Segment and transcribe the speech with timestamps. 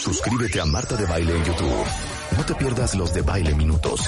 [0.00, 1.84] Suscríbete a Marta de Baile en YouTube.
[2.34, 4.00] No te pierdas los de Baile Minutos,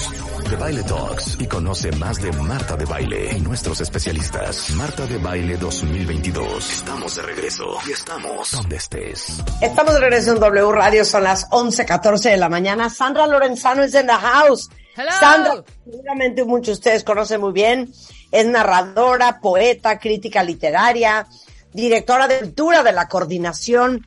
[0.49, 4.71] de Baile Talks y conoce más de Marta de Baile y nuestros especialistas.
[4.71, 6.71] Marta de Baile 2022.
[6.71, 9.43] Estamos de regreso y estamos donde estés.
[9.61, 12.89] Estamos de regreso en W Radio, son las 11.14 de la mañana.
[12.89, 14.71] Sandra Lorenzano es en the house.
[14.97, 15.11] Hello.
[15.19, 17.93] Sandra, seguramente muchos de ustedes conocen muy bien,
[18.31, 21.27] es narradora, poeta, crítica literaria,
[21.71, 24.03] directora de cultura de la Coordinación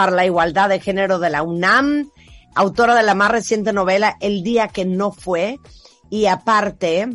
[0.00, 2.10] para la Igualdad de Género de la UNAM,
[2.54, 5.58] autora de la más reciente novela El Día que No Fue,
[6.08, 7.06] y aparte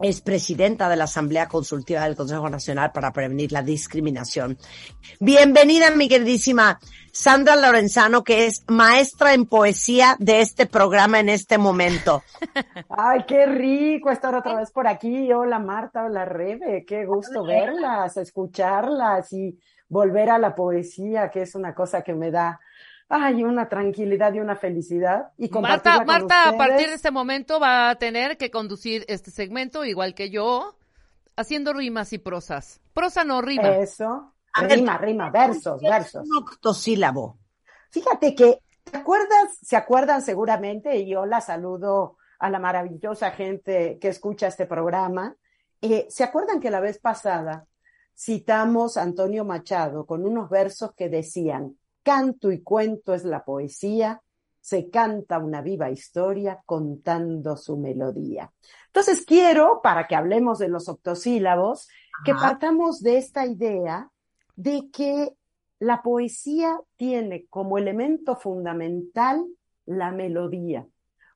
[0.00, 4.56] es presidenta de la Asamblea Consultiva del Consejo Nacional para Prevenir la Discriminación.
[5.18, 6.78] Bienvenida, mi queridísima
[7.12, 12.22] Sandra Lorenzano, que es maestra en poesía de este programa en este momento.
[12.90, 15.32] Ay, qué rico estar otra vez por aquí.
[15.32, 19.58] Hola Marta, hola Rebe, qué gusto verlas, escucharlas y
[19.88, 22.60] volver a la poesía, que es una cosa que me da,
[23.08, 25.32] ay, una tranquilidad y una felicidad.
[25.38, 29.84] Y Marta, Marta a partir de este momento va a tener que conducir este segmento,
[29.84, 30.76] igual que yo,
[31.36, 32.80] haciendo rimas y prosas.
[32.92, 33.68] Prosa no rima.
[33.68, 36.28] Eso, A ver, rima, rima, versos, versos.
[36.28, 37.38] Un octosílabo.
[37.90, 39.56] Fíjate que, ¿te acuerdas?
[39.62, 45.34] Se acuerdan seguramente, y yo la saludo a la maravillosa gente que escucha este programa.
[45.80, 47.66] Eh, ¿Se acuerdan que la vez pasada
[48.18, 54.20] citamos a Antonio Machado con unos versos que decían, canto y cuento es la poesía,
[54.60, 58.50] se canta una viva historia contando su melodía.
[58.86, 61.88] Entonces quiero, para que hablemos de los octosílabos,
[62.24, 64.10] que partamos de esta idea
[64.56, 65.36] de que
[65.78, 69.46] la poesía tiene como elemento fundamental
[69.86, 70.86] la melodía,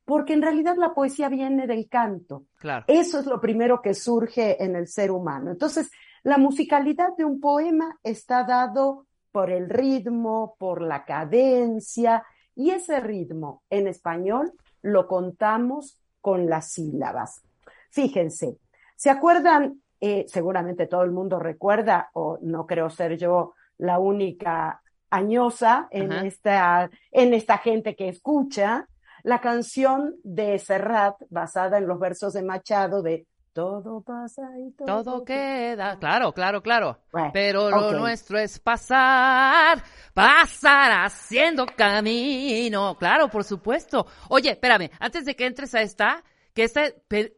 [0.05, 2.47] porque en realidad la poesía viene del canto.
[2.59, 2.85] Claro.
[2.89, 5.53] Eso es lo primero que surge en el ser humano.
[5.53, 5.91] Entonces,
[6.23, 12.25] la musicalidad de un poema está dado por el ritmo, por la cadencia,
[12.55, 14.53] y ese ritmo en español
[14.83, 17.43] lo contamos con las sílabas.
[17.91, 18.59] Fíjense,
[18.97, 19.83] ¿se acuerdan?
[20.01, 26.13] Eh, seguramente todo el mundo recuerda, o no creo ser yo la única añosa en
[26.13, 26.27] Ajá.
[26.27, 28.89] esta, en esta gente que escucha,
[29.23, 35.05] la canción de Serrat, basada en los versos de Machado, de Todo pasa y todo,
[35.05, 35.99] Todo queda.
[35.99, 36.99] Claro, claro, claro.
[37.13, 39.83] Bueno, Pero lo nuestro es pasar,
[40.15, 42.97] pasar haciendo camino.
[42.99, 44.07] Claro, por supuesto.
[44.31, 46.25] Oye, espérame, antes de que entres a esta,
[46.55, 46.85] que esta,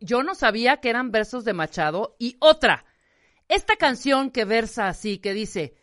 [0.01, 2.15] yo no sabía que eran versos de Machado.
[2.21, 2.85] Y otra,
[3.49, 5.75] esta canción que versa así, que dice,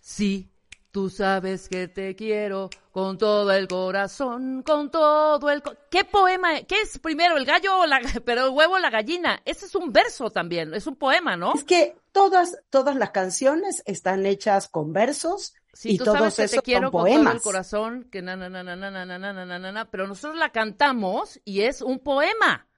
[0.00, 0.51] sí,
[0.92, 5.62] tú sabes que te quiero con todo el corazón, con todo el...
[5.62, 5.74] co-".
[5.90, 6.62] ¿Qué poema?
[6.62, 8.00] ¿Qué es primero, el gallo o la...
[8.24, 9.40] pero el huevo o la gallina?
[9.44, 11.54] Ese es un verso también, es un poema, ¿no?
[11.54, 16.36] Es que todas, todas las canciones están hechas con versos Sí, y tú todos sabes
[16.36, 18.90] que esos te quiero son con todo el corazón, que na, na, na, na, na,
[18.90, 22.68] na, na, na, na, na, na, pero nosotros la cantamos y es un poema.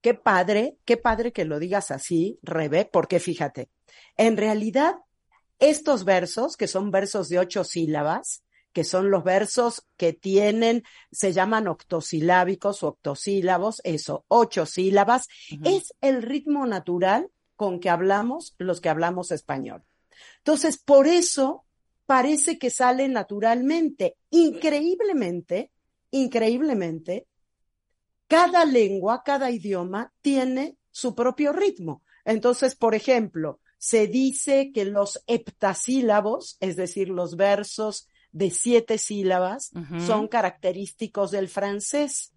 [0.00, 3.70] Qué padre, qué padre que lo digas así, Rebe, porque fíjate,
[4.16, 4.94] en realidad
[5.58, 8.42] estos versos, que son versos de ocho sílabas,
[8.72, 15.26] que son los versos que tienen, se llaman octosilábicos o octosílabos, eso, ocho sílabas,
[15.64, 19.82] es el ritmo natural con que hablamos los que hablamos español.
[20.38, 21.64] Entonces, por eso
[22.06, 25.72] parece que sale naturalmente, increíblemente,
[26.10, 27.26] increíblemente,
[28.28, 32.02] cada lengua, cada idioma tiene su propio ritmo.
[32.24, 39.70] Entonces, por ejemplo, se dice que los heptasílabos, es decir, los versos de siete sílabas,
[40.04, 42.34] son característicos del francés,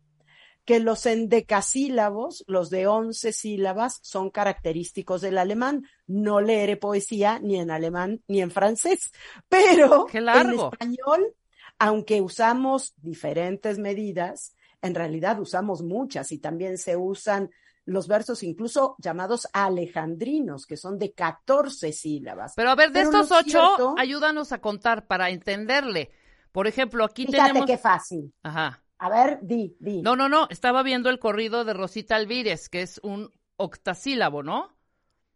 [0.66, 5.86] que los endecasílabos, los de once sílabas, son característicos del alemán.
[6.06, 9.12] No leeré poesía ni en alemán ni en francés,
[9.50, 11.36] pero ¡Qué en español,
[11.80, 17.50] aunque usamos diferentes medidas, en realidad usamos muchas y también se usan
[17.86, 22.54] los versos incluso llamados alejandrinos, que son de 14 sílabas.
[22.56, 26.12] Pero a ver, de Pero estos ocho, cierto- ayúdanos a contar para entenderle.
[26.52, 27.66] Por ejemplo, aquí Fíjate tenemos...
[27.66, 28.34] qué fácil.
[28.44, 28.84] Ajá.
[29.00, 30.02] A ver, di, di.
[30.02, 34.76] No, no, no, estaba viendo el corrido de Rosita Alvírez, que es un octasílabo, ¿no?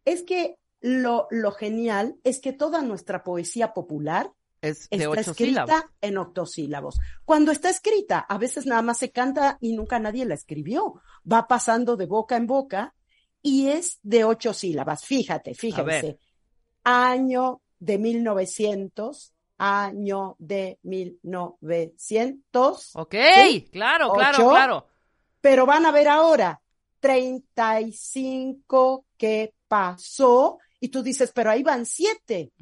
[0.04, 5.30] Es que lo, lo genial es que toda nuestra poesía popular Es de está ocho
[5.32, 6.98] escrita en octosílabos.
[7.24, 11.00] Cuando está escrita, a veces nada más se canta y nunca nadie la escribió.
[11.30, 12.94] Va pasando de boca en boca
[13.42, 15.04] y es de ocho sílabas.
[15.04, 16.18] Fíjate, fíjense.
[16.82, 22.96] Año de 1900, año de 1900.
[22.96, 23.68] Ok, ¿Sí?
[23.70, 24.50] claro, claro, Ocho.
[24.50, 24.86] claro.
[25.40, 26.60] Pero van a ver ahora,
[27.00, 30.58] 35 que pasó.
[30.80, 32.52] Y tú dices, pero ahí van siete.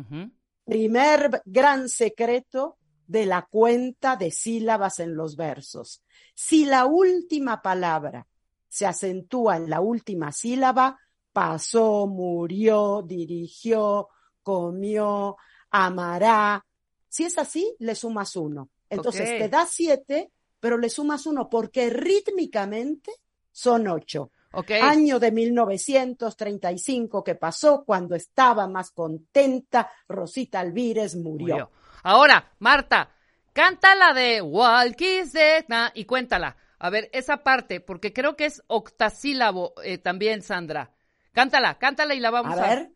[0.64, 6.02] Primer gran secreto de la cuenta de sílabas en los versos.
[6.34, 8.26] Si la última palabra
[8.68, 10.98] se acentúa en la última sílaba,
[11.32, 14.08] pasó, murió, dirigió,
[14.42, 15.36] comió,
[15.70, 16.64] amará.
[17.08, 18.70] Si es así, le sumas uno.
[18.88, 23.12] Entonces te da siete, pero le sumas uno porque rítmicamente
[23.52, 24.30] son ocho.
[24.56, 24.70] Ok.
[24.82, 31.54] Año de 1935 que pasó cuando estaba más contenta, Rosita Alvírez murió.
[31.54, 31.70] Murió.
[32.02, 33.10] Ahora, Marta,
[33.52, 36.56] canta la de Walkie Zeta y cuéntala.
[36.78, 40.92] A ver, esa parte, porque creo que es octasílabo eh, también, Sandra.
[41.32, 42.90] Cántala, cántala y la vamos A a, ver,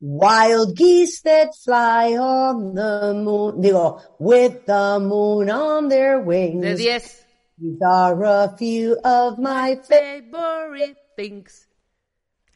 [0.00, 3.60] Wild geese that fly on the moon.
[3.60, 6.60] Digo, with the moon on their wings.
[6.60, 7.23] De 10.
[7.56, 11.68] These are a few of my fa- Favorite things.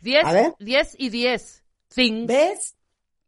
[0.02, 0.54] 10, A ver.
[0.58, 1.64] 10 y 10.
[1.94, 2.26] Things.
[2.26, 2.76] ¿ves?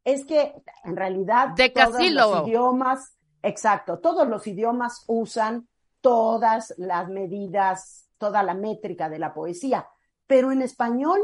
[0.04, 5.68] Es que en realidad todos los idiomas, exacto, todos los idiomas usan
[6.00, 9.86] todas las medidas, toda la métrica de la poesía,
[10.26, 11.20] pero en español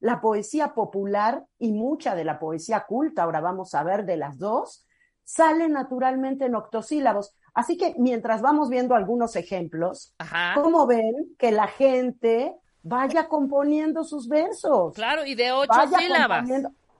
[0.00, 4.38] la poesía popular y mucha de la poesía culta, ahora vamos a ver de las
[4.38, 4.86] dos,
[5.24, 7.34] sale naturalmente en octosílabos.
[7.58, 10.52] Así que mientras vamos viendo algunos ejemplos, Ajá.
[10.54, 14.94] ¿cómo ven que la gente vaya componiendo sus versos?
[14.94, 16.48] Claro, y de 8 Vaya sílabas.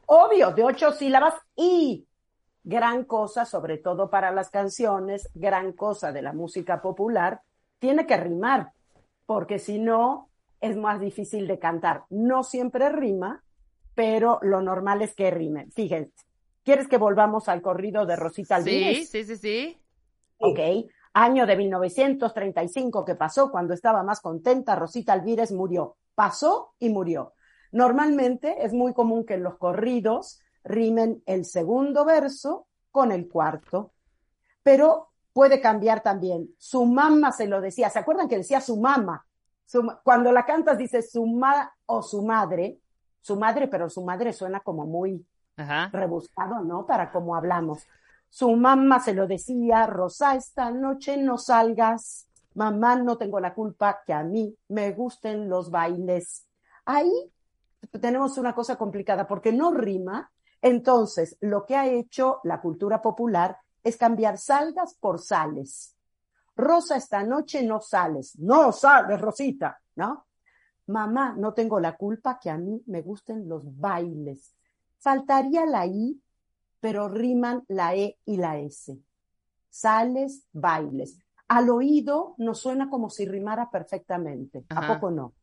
[0.07, 2.09] Obvio, de ocho sílabas y
[2.65, 7.41] gran cosa, sobre todo para las canciones, gran cosa de la música popular,
[7.79, 8.73] tiene que rimar,
[9.27, 10.29] porque si no,
[10.61, 12.03] es más difícil de cantar.
[12.11, 13.45] No siempre rima,
[13.95, 15.69] pero lo normal es que rime.
[15.71, 16.13] Fíjense,
[16.65, 19.09] ¿quieres que volvamos al corrido de Rosita Sí, Alvírez?
[19.09, 19.79] sí, sí, sí.
[20.39, 20.59] Ok.
[21.15, 25.97] Año de 1935 que pasó cuando estaba más contenta, Rosita Alvírez murió.
[26.15, 27.35] Pasó y murió.
[27.73, 33.93] Normalmente es muy común que en los corridos rimen el segundo verso con el cuarto,
[34.63, 36.51] pero puede cambiar también.
[36.59, 39.25] Su mamá se lo decía, ¿se acuerdan que decía su mamá?
[39.67, 42.79] Su cuando la cantas dice su ma o su madre,
[43.21, 45.27] su madre, pero su madre suena como muy
[45.57, 45.91] Ajá.
[45.93, 46.87] rebuscado, ¿no?
[46.87, 47.87] Para cómo hablamos.
[48.31, 52.27] Su mamá se lo decía, Rosa, esta noche no salgas.
[52.55, 56.47] Mamá, no tengo la culpa que a mí me gusten los bailes.
[56.85, 57.31] Ahí
[58.01, 60.31] tenemos una cosa complicada porque no rima.
[60.61, 65.95] Entonces, lo que ha hecho la cultura popular es cambiar salgas por sales.
[66.57, 68.37] Rosa, esta noche no sales.
[68.39, 70.27] No sales, Rosita, ¿no?
[70.89, 74.55] Mamá, no tengo la culpa que a mí me gusten los bailes.
[74.99, 76.21] Faltaría la I,
[76.81, 78.99] pero riman la E y la S.
[79.69, 81.19] Sales, bailes.
[81.49, 84.65] Al oído nos suena como si rimara perfectamente.
[84.71, 85.35] ¿A poco no?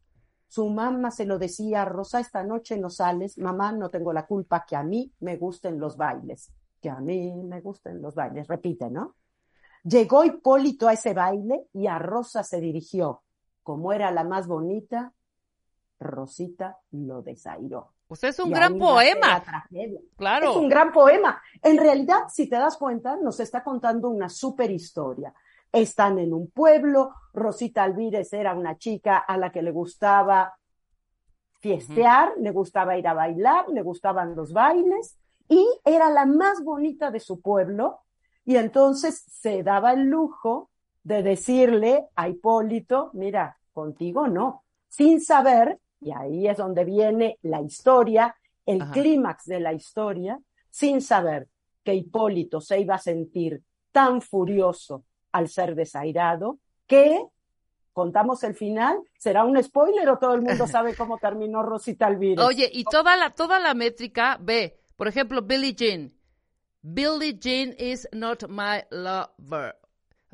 [0.48, 3.38] Su mamá se lo decía, Rosa, esta noche no sales.
[3.38, 6.54] Mamá, no tengo la culpa que a mí me gusten los bailes.
[6.80, 8.48] Que a mí me gusten los bailes.
[8.48, 9.16] Repite, ¿no?
[9.84, 13.24] Llegó Hipólito a ese baile y a Rosa se dirigió.
[13.64, 15.14] Como era la más bonita,
[16.00, 17.95] Rosita lo desairó.
[18.08, 19.44] Pues es un Y gran poema.
[19.44, 20.00] tragedia.
[20.18, 20.52] Claro.
[20.52, 21.42] Es un gran poema.
[21.62, 25.34] En realidad, si te das cuenta, nos está contando una super historia.
[25.72, 30.56] Están en un pueblo, Rosita Alvírez era una chica a la que le gustaba
[31.60, 35.18] fiestear, le gustaba ir a bailar, le gustaban los bailes
[35.50, 38.02] y era la más bonita de su pueblo
[38.46, 40.70] y entonces se daba el lujo
[41.04, 47.62] de decirle a Hipólito, mira, contigo no, sin saber, y ahí es donde viene la
[47.62, 48.36] historia,
[48.66, 51.48] el clímax de la historia, sin saber
[51.84, 53.62] que Hipólito se iba a sentir
[53.92, 57.24] tan furioso al ser desairado que
[57.94, 62.44] contamos el final, será un spoiler o todo el mundo sabe cómo terminó Rosita Alvírez.
[62.44, 66.14] Oye, y toda la, toda la métrica, ve, por ejemplo, Billie Jean.
[66.82, 69.76] Billie Jean is not my lover.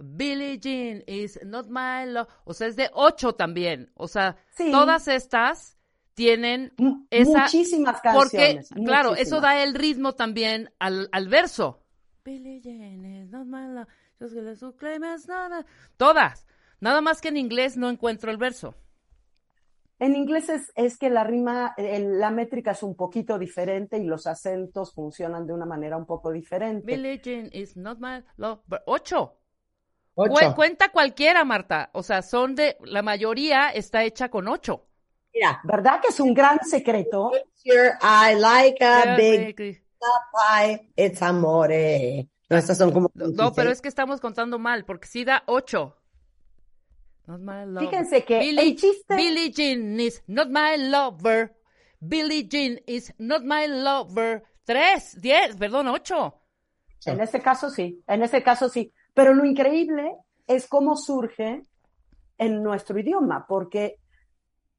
[0.04, 2.28] Billie Jean is not my love.
[2.46, 3.92] O sea, es de ocho también.
[3.96, 4.72] O sea, Sí.
[4.72, 5.78] todas estas
[6.14, 8.86] tienen M- esa- muchísimas Porque, canciones.
[8.86, 11.82] claro, eso da el ritmo también al, al verso.
[12.24, 13.88] Billie Jean is not my love,
[14.20, 15.66] just gonna so claim as nada.
[15.98, 16.46] Todas.
[16.80, 18.76] Nada más que en inglés no encuentro el verso.
[20.00, 24.06] En inglés es, es que la rima, el- la métrica es un poquito diferente y
[24.06, 26.86] los acentos funcionan de una manera un poco diferente.
[26.88, 28.82] Billie Jean is not my lover.
[28.88, 29.38] Ocho.
[30.16, 30.34] Ocho.
[30.50, 31.90] Cu- cuenta cualquiera, Marta.
[31.94, 34.88] O sea, son de, la mayoría está hecha con ocho.
[35.34, 37.32] Mira, ¿Verdad que es un gran secreto?
[37.66, 42.28] I like a big pie, it's amore.
[42.50, 43.10] No, estas son como.
[43.14, 45.96] No, pero es que estamos contando mal, porque sí da ocho.
[47.28, 47.88] Not my lover.
[47.90, 51.56] Fíjense que Billie, el chiste- Billie Jean is not my lover.
[52.00, 54.44] Billie Jean is not my lover.
[54.66, 56.42] Tres, diez, perdón, ocho.
[57.06, 58.92] En ese caso sí, en ese caso sí.
[59.14, 61.66] Pero lo increíble es cómo surge
[62.38, 64.00] en nuestro idioma, porque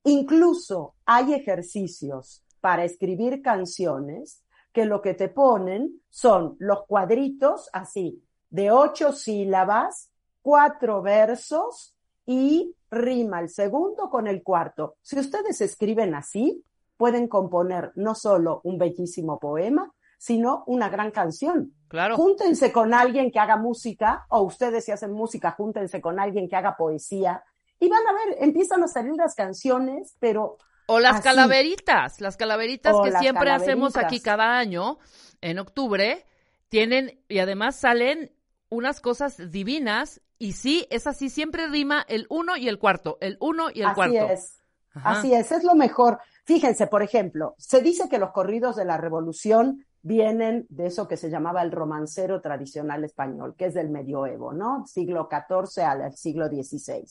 [0.05, 8.23] incluso hay ejercicios para escribir canciones que lo que te ponen son los cuadritos así,
[8.51, 10.11] de ocho sílabas,
[10.41, 11.95] cuatro versos
[12.27, 14.97] y rima el segundo con el cuarto.
[15.03, 16.65] Si ustedes escriben así,
[16.97, 21.75] pueden componer no solo un bellísimo poema, sino una gran canción.
[21.89, 22.15] Claro.
[22.15, 26.55] Júntense con alguien que haga música, o ustedes si hacen música, júntense con alguien que
[26.55, 27.43] haga poesía,
[27.81, 31.23] y van a ver, empiezan a salir las canciones, pero O las Así.
[31.25, 34.99] calaveritas, las calaveritas O que las siempre hacemos aquí cada año,
[35.41, 36.25] en octubre,
[36.69, 38.31] tienen, y además salen
[38.69, 43.39] unas cosas divinas, y sí, es así, siempre rima el uno y el cuarto, el
[43.41, 44.29] uno y el así cuarto.
[44.31, 44.61] es.
[44.95, 45.19] Ajá.
[45.19, 46.21] Así es, es lo mejor.
[46.45, 51.17] Fíjense, por ejemplo, se dice que los corridos de la revolución vienen de eso que
[51.17, 54.85] se llamaba el romancero tradicional español, que es del medioevo, ¿no?
[54.87, 57.05] Siglo XIV al siglo XVI.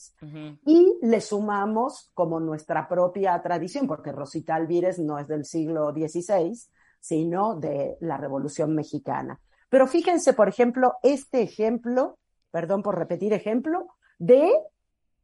[0.66, 6.52] Y le sumamos como nuestra propia tradición, porque Rosita Alvírez no es del siglo XVI,
[7.00, 9.40] sino de la Revolución Mexicana.
[9.70, 12.18] Pero fíjense, por ejemplo, este ejemplo,
[12.50, 14.52] perdón por repetir ejemplo, de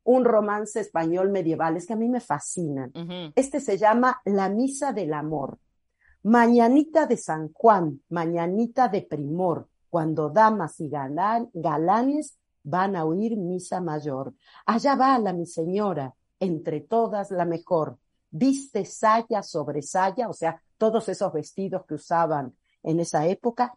[0.05, 2.91] un romance español medieval, es que a mí me fascinan.
[3.37, 5.59] Este se llama La Misa del Amor.
[6.25, 13.37] Mañanita de San Juan, mañanita de primor, cuando damas y galán- galanes van a oír
[13.37, 14.35] misa mayor.
[14.67, 17.97] Allá va la mi señora, entre todas la mejor.
[18.31, 23.73] Viste saya sobre saya, o sea, todos esos vestidos que usaban en esa época,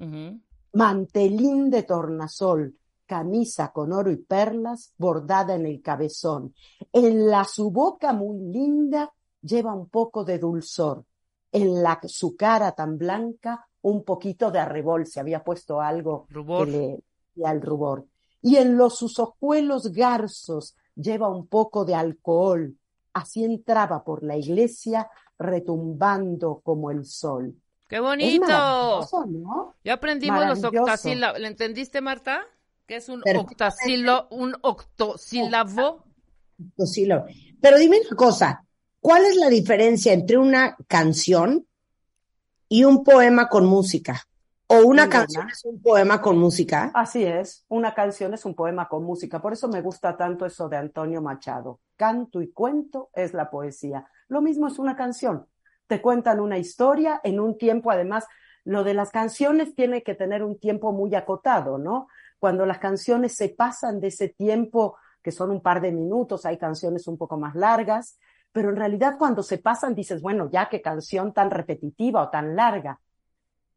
[0.73, 6.53] mantelín de tornasol, camisa con oro y perlas bordada en el cabezón.
[6.91, 11.05] En la su boca muy linda lleva un poco de dulzor.
[11.51, 16.65] En la su cara tan blanca un poquito de arrebol, se había puesto algo Rubor.
[16.65, 17.03] que le
[17.35, 18.05] y al rubor.
[18.41, 22.75] Y en los sus ojuelos garzos lleva un poco de alcohol.
[23.13, 27.55] Así entraba por la iglesia retumbando como el sol.
[27.87, 28.47] ¡Qué bonito!
[29.27, 29.75] ¿no?
[29.83, 31.39] Ya aprendimos los octasílabos.
[31.39, 32.41] ¿Le entendiste, Marta?
[32.85, 34.27] ¿Qué es un octasílabo?
[34.31, 36.05] Un octosílabo.
[36.69, 37.25] Octosílabo.
[37.59, 38.63] Pero dime una cosa,
[39.01, 41.65] ¿cuál es la diferencia entre una canción
[42.69, 44.23] y un poema con música?
[44.67, 46.91] ¿O una canción es un poema con música?
[46.93, 50.69] Así es, una canción es un poema con música, por eso me gusta tanto eso
[50.69, 51.81] de Antonio Machado.
[51.97, 54.07] Canto y cuento es la poesía.
[54.29, 55.45] Lo mismo es una canción.
[55.87, 58.25] Te cuentan una historia en un tiempo, además,
[58.63, 62.07] lo de las canciones tiene que tener un tiempo muy acotado, ¿no?
[62.39, 66.57] Cuando las canciones se pasan de ese tiempo, que son un par de minutos, hay
[66.57, 68.17] canciones un poco más largas,
[68.51, 72.55] pero en realidad cuando se pasan dices, bueno, ya qué canción tan repetitiva o tan
[72.55, 72.99] larga.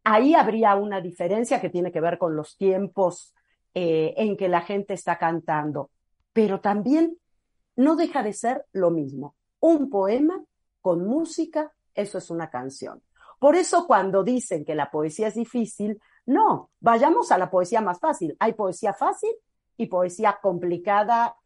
[0.02, 3.34] Ahí habría una diferencia que tiene que ver con los tiempos
[3.74, 5.90] eh, en que la gente está cantando,
[6.32, 7.18] pero también
[7.76, 9.34] no deja de ser lo mismo.
[9.60, 10.42] Un poema
[10.80, 13.02] con música, eso es una canción.
[13.38, 17.98] Por eso cuando dicen que la poesía es difícil, no, vayamos a la poesía más
[17.98, 18.36] fácil.
[18.40, 19.32] Hay poesía fácil
[19.76, 21.36] y poesía complicada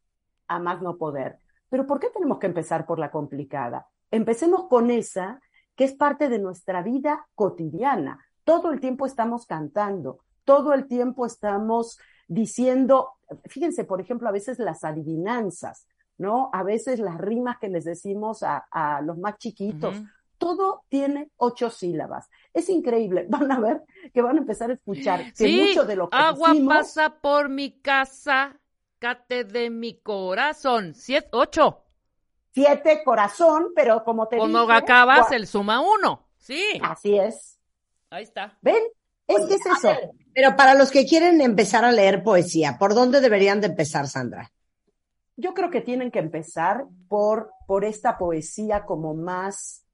[0.46, 1.38] a más no poder.
[1.68, 3.86] Pero ¿por qué tenemos que empezar por la complicada?
[4.10, 5.40] Empecemos con esa
[5.76, 8.24] que es parte de nuestra vida cotidiana.
[8.44, 13.12] Todo el tiempo estamos cantando, todo el tiempo estamos diciendo,
[13.44, 16.50] fíjense, por ejemplo, a veces las adivinanzas, ¿no?
[16.52, 19.96] A veces las rimas que les decimos a, a los más chiquitos,
[20.38, 22.28] todo tiene ocho sílabas.
[22.54, 23.26] Es increíble.
[23.28, 23.82] Van a ver
[24.12, 27.20] que van a empezar a escuchar que Sí, mucho de lo que agua decimos, pasa
[27.20, 28.58] por mi casa,
[28.98, 30.94] cate de mi corazón.
[30.94, 31.84] Siete, ocho.
[32.52, 36.28] siete corazón, pero como te Cuando dije, acabas, el suma uno.
[36.36, 37.58] Sí, así es.
[38.10, 38.56] ahí está.
[38.62, 38.82] ¿Ven?
[39.26, 39.90] Es que es eso.
[40.34, 44.50] Pero para los que quieren empezar a leer poesía, ¿por dónde deberían de empezar, Sandra?
[45.36, 49.84] Yo creo que tienen que empezar por, por esta poesía como más,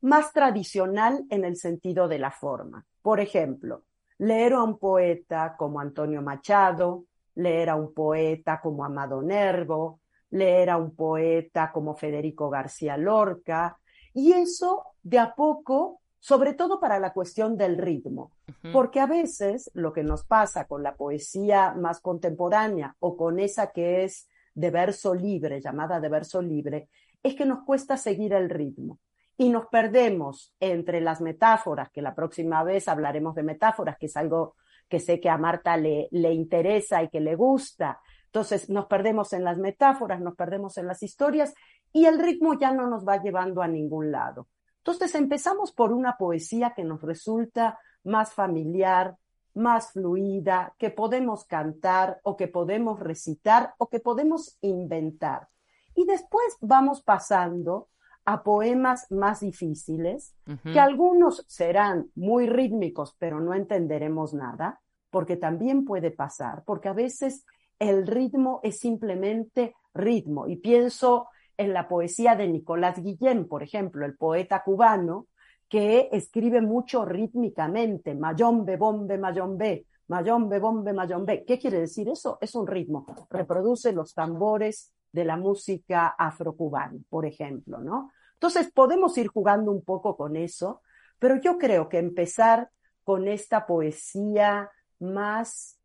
[0.00, 2.86] más tradicional en el sentido de la forma.
[3.02, 3.84] Por ejemplo,
[4.18, 10.70] leer a un poeta como Antonio Machado, leer a un poeta como Amado Nervo, leer
[10.70, 13.78] a un poeta como Federico García Lorca,
[14.12, 18.32] y eso de a poco, sobre todo para la cuestión del ritmo,
[18.72, 23.70] porque a veces lo que nos pasa con la poesía más contemporánea o con esa
[23.70, 26.88] que es de verso libre, llamada de verso libre,
[27.22, 28.98] es que nos cuesta seguir el ritmo
[29.36, 34.16] y nos perdemos entre las metáforas, que la próxima vez hablaremos de metáforas, que es
[34.16, 34.56] algo
[34.90, 38.00] que sé que a Marta le, le interesa y que le gusta.
[38.26, 41.54] Entonces nos perdemos en las metáforas, nos perdemos en las historias
[41.92, 44.48] y el ritmo ya no nos va llevando a ningún lado.
[44.78, 49.16] Entonces empezamos por una poesía que nos resulta más familiar,
[49.54, 55.48] más fluida, que podemos cantar o que podemos recitar o que podemos inventar.
[55.94, 57.88] Y después vamos pasando
[58.32, 60.34] a poemas más difíciles,
[60.64, 66.92] que algunos serán muy rítmicos, pero no entenderemos nada, porque también puede pasar, porque a
[66.92, 67.44] veces
[67.78, 70.46] el ritmo es simplemente ritmo.
[70.46, 75.26] Y pienso en la poesía de Nicolás Guillén, por ejemplo, el poeta cubano,
[75.68, 81.44] que escribe mucho rítmicamente, mayombe, bombe, mayombe, mayombe, bombe, mayombe.
[81.44, 82.38] ¿Qué quiere decir eso?
[82.40, 83.06] Es un ritmo.
[83.30, 88.10] Reproduce los tambores de la música afrocubana, por ejemplo, ¿no?
[88.34, 90.82] Entonces podemos ir jugando un poco con eso,
[91.18, 92.70] pero yo creo que empezar
[93.04, 95.78] con esta poesía más,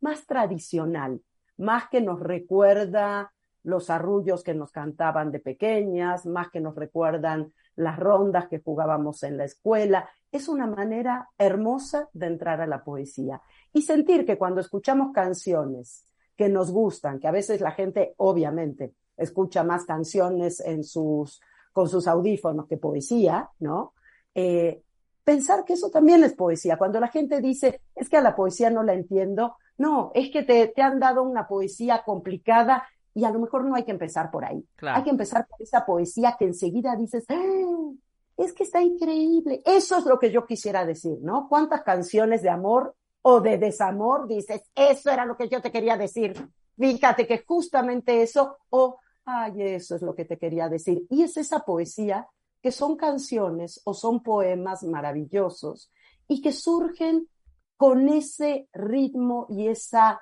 [0.00, 1.20] más tradicional,
[1.56, 7.52] más que nos recuerda los arrullos que nos cantaban de pequeñas, más que nos recuerdan
[7.74, 10.08] las rondas que jugábamos en la escuela.
[10.30, 13.42] Es una manera hermosa de entrar a la poesía
[13.72, 16.06] y sentir que cuando escuchamos canciones
[16.36, 21.40] que nos gustan, que a veces la gente obviamente escucha más canciones en sus,
[21.72, 23.94] con sus audífonos que poesía, ¿no?
[24.34, 24.82] Eh,
[25.24, 26.76] pensar que eso también es poesía.
[26.76, 30.42] Cuando la gente dice, es que a la poesía no la entiendo, no, es que
[30.42, 34.30] te, te han dado una poesía complicada y a lo mejor no hay que empezar
[34.30, 34.62] por ahí.
[34.82, 37.90] Hay que empezar por esa poesía que enseguida dices, ¡Ah!
[38.36, 39.62] es que está increíble.
[39.64, 41.48] Eso es lo que yo quisiera decir, ¿no?
[41.48, 42.94] ¿Cuántas canciones de amor
[43.28, 46.48] o de desamor dices, eso era lo que yo te quería decir?
[46.78, 51.04] Fíjate que justamente eso, o, ay, eso es lo que te quería decir.
[51.10, 52.28] Y es esa poesía
[52.62, 55.90] que son canciones o son poemas maravillosos
[56.28, 57.28] y que surgen
[57.76, 60.20] con ese ritmo y esa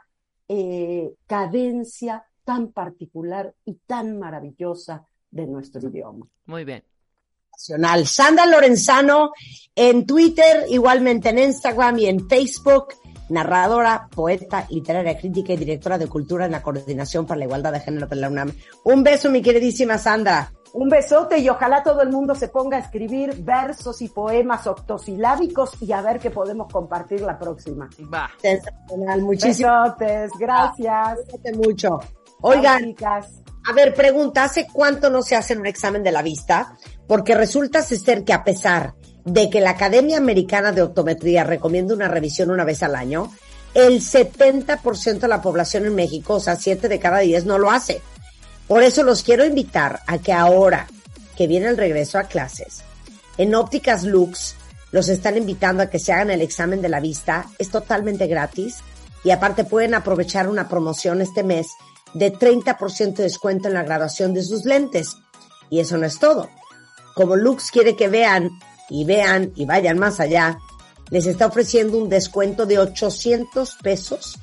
[0.49, 6.27] eh, cadencia tan particular y tan maravillosa de nuestro idioma.
[6.47, 6.83] Muy bien.
[7.57, 9.33] Sandra Lorenzano
[9.75, 12.95] en Twitter, igualmente en Instagram y en Facebook,
[13.29, 17.81] narradora, poeta, literaria crítica y directora de cultura en la Coordinación para la Igualdad de
[17.81, 18.53] Género de la UNAM.
[18.85, 20.53] Un beso, mi queridísima Sandra.
[20.75, 25.81] Un besote y ojalá todo el mundo se ponga a escribir versos y poemas octosilábicos
[25.81, 27.89] y a ver qué podemos compartir la próxima.
[28.13, 28.29] Va.
[28.43, 29.97] Sensacional, muchísimas
[30.37, 31.19] gracias.
[31.57, 32.01] mucho.
[32.41, 32.93] Oigan,
[33.67, 36.77] a ver, pregunta, ¿hace cuánto no se hace un examen de la vista?
[37.07, 42.09] Porque resulta ser que a pesar de que la Academia Americana de Optometría recomienda una
[42.09, 43.33] revisión una vez al año,
[43.73, 47.71] el 70% de la población en México, o sea, 7 de cada 10, no lo
[47.71, 48.03] hace.
[48.69, 50.87] Por eso los quiero invitar a que ahora
[51.37, 52.83] que viene el regreso a clases,
[53.39, 54.57] en Ópticas Lux
[54.93, 57.47] los están invitando a que se hagan el examen de la vista.
[57.59, 58.77] Es totalmente gratis
[59.25, 61.67] y aparte pueden aprovechar una promoción este mes
[62.15, 65.17] de 30% de descuento en la graduación de sus lentes.
[65.71, 66.49] Y eso no es todo.
[67.15, 68.51] Como Lux quiere que vean
[68.89, 70.59] y vean y vayan más allá,
[71.11, 74.39] les está ofreciendo un descuento de 800 pesos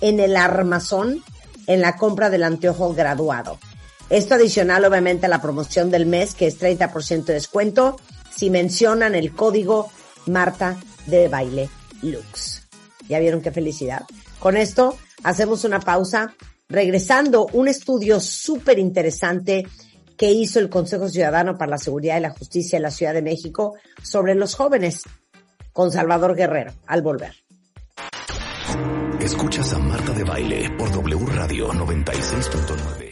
[0.00, 1.22] en el armazón
[1.66, 3.58] en la compra del anteojo graduado.
[4.08, 7.96] Esto adicional obviamente a la promoción del mes que es 30% de descuento
[8.34, 9.90] si mencionan el código
[10.26, 10.76] Marta
[11.06, 11.68] de Baile
[12.02, 12.62] Lux.
[13.08, 14.02] ¿Ya vieron qué felicidad?
[14.38, 16.34] Con esto hacemos una pausa
[16.68, 19.66] regresando un estudio súper interesante
[20.16, 23.22] que hizo el Consejo Ciudadano para la Seguridad y la Justicia de la Ciudad de
[23.22, 25.02] México sobre los jóvenes
[25.72, 27.34] con Salvador Guerrero al volver.
[29.20, 33.06] Escuchas a Marta de Baile por W Radio 96.9.